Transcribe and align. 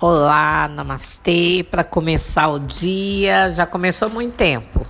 Olá, 0.00 0.68
namastê, 0.68 1.66
para 1.68 1.82
começar 1.82 2.46
o 2.50 2.60
dia. 2.60 3.52
Já 3.52 3.66
começou 3.66 4.08
muito 4.08 4.36
tempo, 4.36 4.86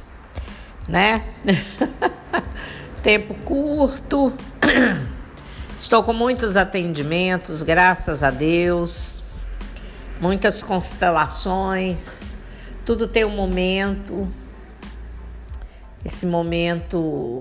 né? 0.87 1.25
tempo 3.03 3.33
curto. 3.37 4.31
Estou 5.79 6.03
com 6.03 6.13
muitos 6.13 6.59
atendimentos, 6.59 7.63
graças 7.63 8.23
a 8.23 8.31
Deus. 8.31 9.25
Muitas 10.21 10.63
constelações. 10.63 12.35
Tudo 12.85 13.09
tem 13.09 13.25
um 13.25 13.35
momento. 13.35 14.29
Esse 16.05 16.27
momento 16.27 17.41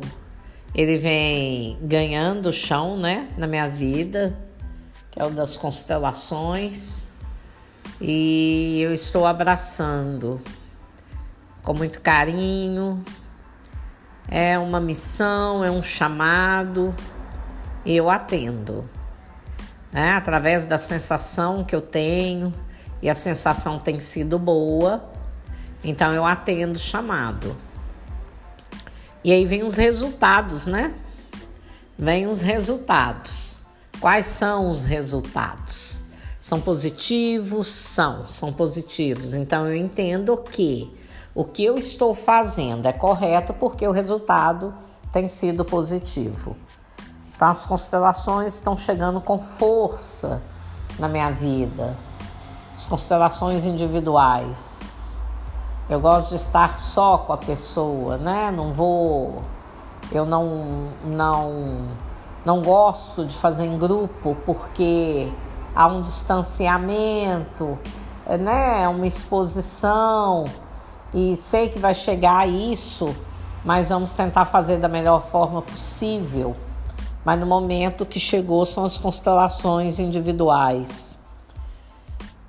ele 0.73 0.97
vem 0.97 1.77
ganhando 1.81 2.53
chão, 2.53 2.95
né, 2.95 3.27
na 3.37 3.45
minha 3.45 3.67
vida, 3.67 4.39
que 5.11 5.21
é 5.21 5.25
o 5.25 5.29
das 5.29 5.57
constelações 5.57 7.07
e 7.99 8.81
eu 8.81 8.93
estou 8.93 9.25
abraçando 9.25 10.41
com 11.63 11.73
muito 11.73 12.01
carinho. 12.01 13.03
É 14.29 14.57
uma 14.59 14.79
missão, 14.79 15.63
é 15.63 15.71
um 15.71 15.81
chamado 15.81 16.93
eu 17.85 18.09
atendo. 18.09 18.87
Né? 19.91 20.11
Através 20.11 20.67
da 20.67 20.77
sensação 20.77 21.63
que 21.63 21.75
eu 21.75 21.81
tenho, 21.81 22.53
e 23.01 23.09
a 23.09 23.15
sensação 23.15 23.79
tem 23.79 23.99
sido 23.99 24.37
boa, 24.37 25.09
então 25.83 26.11
eu 26.11 26.25
atendo 26.25 26.73
o 26.73 26.79
chamado. 26.79 27.55
E 29.23 29.31
aí 29.31 29.45
vem 29.45 29.63
os 29.63 29.75
resultados, 29.75 30.65
né? 30.65 30.93
Vem 31.97 32.27
os 32.27 32.41
resultados. 32.41 33.57
Quais 33.99 34.27
são 34.27 34.69
os 34.69 34.83
resultados? 34.83 36.01
São 36.47 36.61
positivos? 36.61 37.67
São, 37.67 38.25
são 38.25 38.53
positivos. 38.53 39.33
Então 39.33 39.67
eu 39.67 39.75
entendo 39.75 40.37
que 40.37 40.89
o 41.35 41.43
que 41.43 41.61
eu 41.61 41.77
estou 41.77 42.15
fazendo 42.15 42.85
é 42.85 42.93
correto 42.93 43.53
porque 43.53 43.85
o 43.85 43.91
resultado 43.91 44.73
tem 45.11 45.27
sido 45.27 45.65
positivo. 45.65 46.55
Então 47.35 47.49
as 47.49 47.65
constelações 47.65 48.53
estão 48.53 48.77
chegando 48.77 49.19
com 49.19 49.37
força 49.37 50.41
na 50.97 51.09
minha 51.09 51.29
vida. 51.31 51.99
As 52.73 52.85
constelações 52.85 53.65
individuais. 53.65 55.03
Eu 55.89 55.99
gosto 55.99 56.29
de 56.29 56.35
estar 56.37 56.79
só 56.79 57.17
com 57.17 57.33
a 57.33 57.37
pessoa, 57.37 58.15
né? 58.15 58.51
Não 58.51 58.71
vou 58.71 59.43
eu 60.13 60.25
não 60.25 60.93
não 61.03 61.89
não 62.45 62.61
gosto 62.61 63.25
de 63.25 63.35
fazer 63.35 63.65
em 63.65 63.77
grupo 63.77 64.37
porque 64.45 65.29
há 65.77 65.85
um 65.85 66.01
distanciamento, 66.01 67.77
né, 68.39 68.87
uma 68.87 69.05
exposição 69.05 70.45
e 71.13 71.35
sei 71.35 71.69
que 71.69 71.77
vai 71.77 71.93
chegar 71.93 72.39
a 72.39 72.47
isso, 72.47 73.15
mas 73.63 73.89
vamos 73.89 74.15
tentar 74.15 74.45
fazer 74.45 74.77
da 74.77 74.87
melhor 74.87 75.21
forma 75.21 75.61
possível. 75.61 76.55
Mas 77.23 77.39
no 77.39 77.45
momento 77.45 78.07
que 78.07 78.19
chegou 78.19 78.65
são 78.65 78.85
as 78.85 78.97
constelações 78.97 79.99
individuais. 79.99 81.19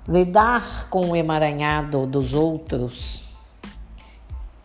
Lidar 0.07 0.87
com 0.89 1.11
o 1.11 1.15
emaranhado 1.15 2.07
dos 2.07 2.33
outros 2.33 3.29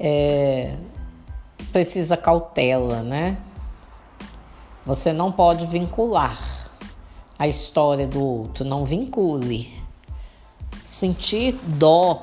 é, 0.00 0.74
precisa 1.70 2.16
cautela, 2.16 3.02
né? 3.02 3.36
Você 4.86 5.12
não 5.12 5.30
pode 5.30 5.66
vincular 5.66 6.53
a 7.44 7.48
história 7.48 8.06
do 8.06 8.24
outro, 8.24 8.64
não 8.64 8.86
vincule. 8.86 9.70
Sentir 10.82 11.54
dó, 11.62 12.22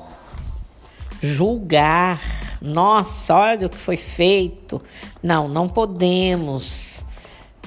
julgar, 1.20 2.20
nossa, 2.60 3.34
olha 3.34 3.68
o 3.68 3.70
que 3.70 3.78
foi 3.78 3.96
feito. 3.96 4.82
Não, 5.22 5.46
não 5.48 5.68
podemos. 5.68 7.06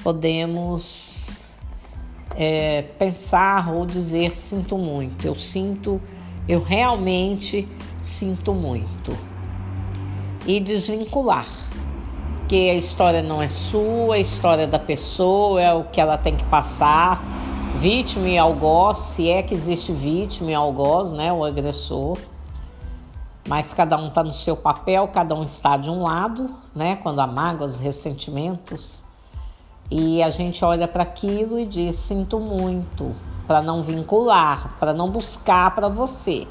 Podemos 0.02 1.44
é, 2.36 2.82
pensar 2.98 3.72
ou 3.72 3.86
dizer 3.86 4.34
sinto 4.34 4.76
muito. 4.76 5.26
Eu 5.26 5.34
sinto, 5.34 6.00
eu 6.46 6.62
realmente 6.62 7.66
sinto 8.02 8.52
muito. 8.52 9.16
E 10.46 10.60
desvincular. 10.60 11.48
Que 12.48 12.70
a 12.70 12.74
história 12.74 13.22
não 13.22 13.42
é 13.42 13.48
sua, 13.48 14.16
a 14.16 14.18
história 14.18 14.62
é 14.62 14.66
da 14.66 14.78
pessoa, 14.78 15.60
é 15.60 15.72
o 15.72 15.84
que 15.84 16.00
ela 16.00 16.18
tem 16.18 16.36
que 16.36 16.44
passar 16.44 17.45
vítima 17.88 18.26
e 18.26 18.36
algoz, 18.36 18.98
se 18.98 19.30
é 19.30 19.44
que 19.44 19.54
existe 19.54 19.92
vítima 19.92 20.50
e 20.50 20.54
algoz, 20.56 21.12
né, 21.12 21.32
o 21.32 21.44
agressor. 21.44 22.18
Mas 23.48 23.72
cada 23.72 23.96
um 23.96 24.08
está 24.08 24.24
no 24.24 24.32
seu 24.32 24.56
papel, 24.56 25.06
cada 25.06 25.36
um 25.36 25.44
está 25.44 25.76
de 25.76 25.88
um 25.88 26.02
lado, 26.02 26.50
né, 26.74 26.96
quando 26.96 27.20
há 27.20 27.28
mágoas, 27.28 27.78
ressentimentos. 27.78 29.04
E 29.88 30.20
a 30.20 30.30
gente 30.30 30.64
olha 30.64 30.88
para 30.88 31.04
aquilo 31.04 31.60
e 31.60 31.64
diz: 31.64 31.94
sinto 31.94 32.40
muito, 32.40 33.14
para 33.46 33.62
não 33.62 33.80
vincular, 33.82 34.74
para 34.80 34.92
não 34.92 35.08
buscar 35.08 35.72
para 35.72 35.86
você. 35.86 36.44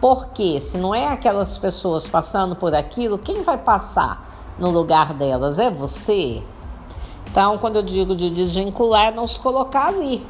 Porque 0.00 0.58
se 0.60 0.78
não 0.78 0.94
é 0.94 1.08
aquelas 1.08 1.58
pessoas 1.58 2.06
passando 2.06 2.56
por 2.56 2.74
aquilo, 2.74 3.18
quem 3.18 3.42
vai 3.42 3.58
passar 3.58 4.54
no 4.58 4.70
lugar 4.70 5.12
delas? 5.12 5.58
É 5.58 5.68
você. 5.68 6.42
Então, 7.30 7.58
quando 7.58 7.76
eu 7.76 7.82
digo 7.82 8.16
de 8.16 8.30
desvincular, 8.30 9.08
é 9.08 9.10
não 9.10 9.26
se 9.26 9.38
colocar 9.38 9.88
ali 9.88 10.26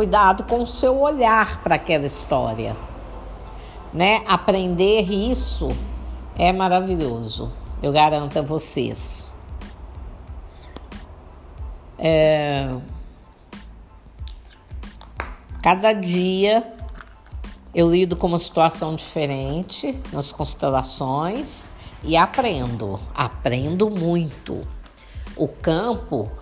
Cuidado 0.00 0.44
com 0.44 0.62
o 0.62 0.66
seu 0.66 0.98
olhar 0.98 1.62
para 1.62 1.74
aquela 1.74 2.06
história. 2.06 2.74
Né? 3.92 4.22
Aprender 4.26 5.02
isso 5.02 5.68
é 6.38 6.50
maravilhoso. 6.54 7.52
Eu 7.82 7.92
garanto 7.92 8.38
a 8.38 8.40
vocês. 8.40 9.30
É... 11.98 12.74
Cada 15.62 15.92
dia 15.92 16.72
eu 17.74 17.90
lido 17.90 18.16
com 18.16 18.26
uma 18.26 18.38
situação 18.38 18.96
diferente 18.96 20.00
nas 20.10 20.32
constelações 20.32 21.68
e 22.02 22.16
aprendo, 22.16 22.98
aprendo 23.14 23.90
muito. 23.90 24.66
O 25.36 25.46
campo 25.46 26.32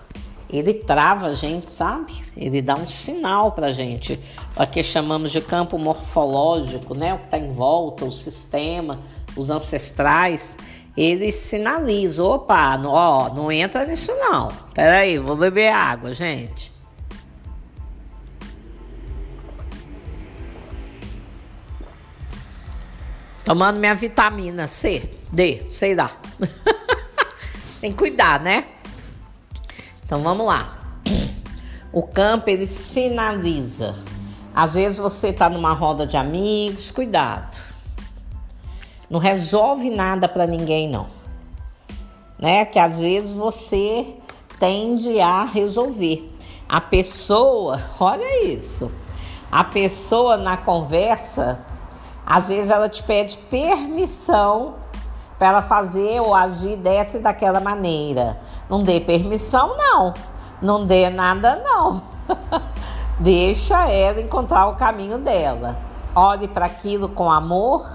ele 0.50 0.75
trava 0.75 1.26
a 1.26 1.32
gente, 1.34 1.70
sabe? 1.70 2.22
Ele 2.36 2.62
dá 2.62 2.75
um 2.75 2.88
sinal 2.88 3.53
para 3.53 3.66
a 3.66 3.72
gente, 3.72 4.19
o 4.56 4.66
que 4.66 4.82
chamamos 4.82 5.31
de 5.31 5.41
campo 5.41 5.76
morfológico, 5.78 6.97
né? 6.97 7.14
O 7.14 7.19
que 7.19 7.25
está 7.26 7.38
em 7.38 7.53
volta, 7.53 8.04
o 8.04 8.12
sistema, 8.12 8.98
os 9.37 9.50
ancestrais, 9.50 10.56
eles 10.97 11.34
sinalizam, 11.34 12.26
opa, 12.26 12.76
não, 12.78 12.91
ó, 12.91 13.32
não 13.32 13.53
entra 13.53 13.84
nisso 13.84 14.12
não. 14.16 14.48
Peraí, 14.75 15.19
vou 15.19 15.37
beber 15.37 15.69
água, 15.69 16.12
gente. 16.12 16.72
Tomando 23.44 23.78
minha 23.78 23.94
vitamina 23.94 24.66
C, 24.66 25.08
D, 25.31 25.66
sei 25.70 25.94
lá. 25.94 26.16
Tem 27.81 27.92
que 27.92 27.98
cuidar, 27.98 28.41
né? 28.41 28.64
Então 30.08 30.22
vamos 30.22 30.46
lá. 30.46 30.74
O 31.92 32.02
campo 32.02 32.48
ele 32.48 32.66
sinaliza. 32.66 33.94
Às 34.54 34.72
vezes 34.72 34.96
você 34.96 35.28
está 35.28 35.50
numa 35.50 35.74
roda 35.74 36.06
de 36.06 36.16
amigos, 36.16 36.91
cuidado. 36.91 37.54
Não 39.10 39.20
resolve 39.20 39.91
nada 39.91 40.26
para 40.26 40.46
ninguém 40.46 40.88
não. 40.88 41.08
Né? 42.38 42.64
Que 42.64 42.78
às 42.78 42.99
vezes 42.99 43.32
você 43.32 44.14
tende 44.58 45.20
a 45.20 45.44
resolver. 45.44 46.34
A 46.66 46.81
pessoa, 46.81 47.78
olha 48.00 48.46
isso. 48.46 48.90
A 49.52 49.62
pessoa 49.62 50.38
na 50.38 50.56
conversa, 50.56 51.62
às 52.25 52.49
vezes 52.49 52.70
ela 52.70 52.88
te 52.88 53.02
pede 53.02 53.37
permissão 53.50 54.76
para 55.38 55.49
ela 55.49 55.62
fazer 55.62 56.20
ou 56.20 56.35
agir 56.35 56.76
dessa 56.76 57.19
e 57.19 57.20
daquela 57.20 57.61
maneira. 57.61 58.38
Não 58.69 58.82
dê 58.82 59.00
permissão, 59.00 59.76
não. 59.76 60.12
Não 60.61 60.85
dê 60.85 61.08
nada, 61.08 61.62
não. 61.62 62.02
Deixa 63.20 63.88
ela 63.88 64.20
encontrar 64.20 64.67
o 64.67 64.76
caminho 64.76 65.19
dela. 65.19 65.79
Olhe 66.14 66.49
para 66.49 66.67
aquilo 66.67 67.08
com 67.08 67.31
amor, 67.31 67.88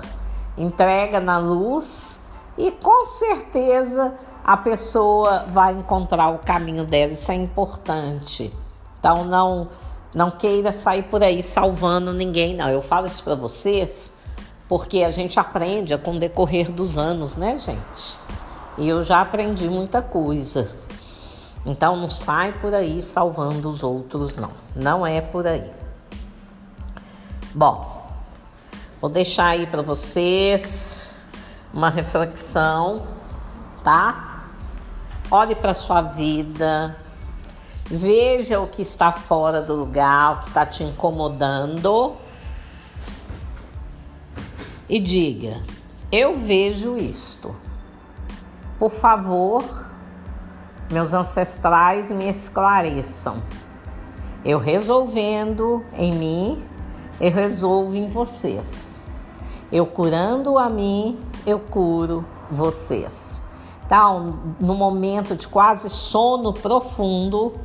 entrega 0.57 1.19
na 1.19 1.37
luz 1.37 2.19
e 2.57 2.71
com 2.71 3.03
certeza 3.05 4.13
a 4.43 4.55
pessoa 4.55 5.45
vai 5.51 5.73
encontrar 5.73 6.29
o 6.29 6.39
caminho 6.39 6.85
dela. 6.85 7.11
Isso 7.11 7.31
é 7.31 7.35
importante. 7.35 8.53
Então 8.99 9.25
não 9.25 9.67
não 10.13 10.29
queira 10.29 10.71
sair 10.71 11.03
por 11.03 11.23
aí 11.23 11.41
salvando 11.41 12.13
ninguém, 12.13 12.55
não. 12.55 12.69
Eu 12.69 12.81
falo 12.81 13.07
isso 13.07 13.23
para 13.23 13.33
vocês 13.33 14.13
porque 14.67 15.03
a 15.03 15.11
gente 15.11 15.39
aprende 15.39 15.97
com 15.97 16.15
o 16.15 16.19
decorrer 16.19 16.71
dos 16.71 16.97
anos, 16.97 17.37
né, 17.37 17.57
gente? 17.57 18.17
E 18.77 18.87
eu 18.87 19.03
já 19.03 19.21
aprendi 19.21 19.67
muita 19.69 20.01
coisa. 20.01 20.69
Então 21.65 21.95
não 21.95 22.09
sai 22.09 22.53
por 22.53 22.73
aí 22.73 23.01
salvando 23.01 23.69
os 23.69 23.83
outros, 23.83 24.37
não. 24.37 24.51
Não 24.75 25.05
é 25.05 25.21
por 25.21 25.45
aí. 25.47 25.71
Bom, 27.53 28.09
vou 28.99 29.09
deixar 29.09 29.47
aí 29.47 29.67
para 29.67 29.81
vocês 29.81 31.13
uma 31.73 31.89
reflexão, 31.89 33.05
tá? 33.83 34.45
Olhe 35.29 35.55
para 35.55 35.73
sua 35.73 36.01
vida, 36.01 36.95
veja 37.85 38.59
o 38.59 38.67
que 38.67 38.81
está 38.81 39.11
fora 39.11 39.61
do 39.61 39.75
lugar, 39.75 40.33
o 40.33 40.39
que 40.39 40.47
está 40.47 40.65
te 40.65 40.83
incomodando 40.83 42.15
e 44.93 44.99
diga: 44.99 45.59
Eu 46.11 46.35
vejo 46.35 46.95
isto. 46.95 47.55
Por 48.77 48.91
favor, 48.91 49.63
meus 50.91 51.15
ancestrais 51.15 52.11
me 52.11 52.29
esclareçam. 52.29 53.41
Eu 54.45 54.59
resolvendo 54.59 55.83
em 55.95 56.13
mim, 56.13 56.63
eu 57.19 57.31
resolvo 57.31 57.95
em 57.95 58.07
vocês. 58.07 59.07
Eu 59.71 59.87
curando 59.87 60.59
a 60.59 60.69
mim, 60.69 61.19
eu 61.43 61.57
curo 61.59 62.23
vocês. 62.51 63.41
Então, 63.87 64.41
no 64.59 64.75
momento 64.75 65.35
de 65.35 65.47
quase 65.47 65.89
sono 65.89 66.53
profundo, 66.53 67.55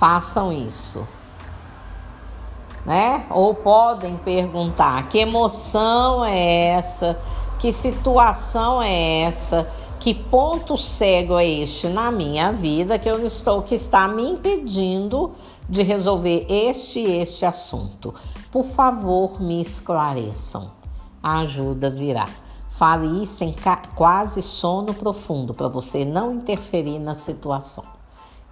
façam 0.00 0.52
isso. 0.52 1.06
Né? 2.86 3.26
Ou 3.30 3.52
podem 3.52 4.16
perguntar: 4.16 5.08
que 5.08 5.18
emoção 5.18 6.24
é 6.24 6.68
essa? 6.68 7.18
Que 7.58 7.72
situação 7.72 8.80
é 8.80 9.22
essa? 9.22 9.68
Que 9.98 10.14
ponto 10.14 10.76
cego 10.76 11.36
é 11.36 11.44
este 11.44 11.88
na 11.88 12.12
minha 12.12 12.52
vida 12.52 12.96
que 12.98 13.10
eu 13.10 13.26
estou 13.26 13.62
que 13.62 13.74
está 13.74 14.06
me 14.06 14.22
impedindo 14.22 15.32
de 15.68 15.82
resolver 15.82 16.46
este 16.48 17.00
este 17.00 17.44
assunto? 17.44 18.14
Por 18.52 18.64
favor, 18.64 19.40
me 19.42 19.60
esclareçam. 19.60 20.70
A 21.20 21.40
ajuda 21.40 21.90
virá. 21.90 22.28
Fale 22.68 23.22
isso 23.22 23.42
em 23.42 23.54
quase 23.96 24.42
sono 24.42 24.94
profundo 24.94 25.54
para 25.54 25.66
você 25.66 26.04
não 26.04 26.32
interferir 26.32 26.98
na 26.98 27.14
situação. 27.14 27.95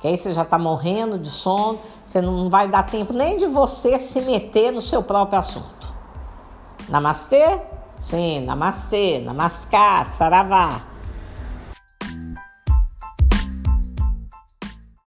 Que 0.04 0.08
aí 0.08 0.18
você 0.18 0.32
já 0.32 0.42
está 0.42 0.58
morrendo 0.58 1.18
de 1.18 1.30
sono, 1.30 1.78
você 2.04 2.20
não 2.20 2.50
vai 2.50 2.68
dar 2.68 2.82
tempo 2.82 3.14
nem 3.14 3.38
de 3.38 3.46
você 3.46 3.98
se 3.98 4.20
meter 4.20 4.70
no 4.70 4.82
seu 4.82 5.02
próprio 5.02 5.38
assunto. 5.38 5.94
Namastê? 6.90 7.58
Sim, 8.00 8.44
namastê, 8.44 9.18
namaskar, 9.20 10.06
saravá. 10.06 10.82